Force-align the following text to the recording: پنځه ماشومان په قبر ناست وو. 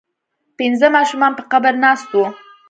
پنځه 0.57 0.87
ماشومان 0.95 1.31
په 1.35 1.43
قبر 1.51 1.73
ناست 1.83 2.09
وو. 2.11 2.25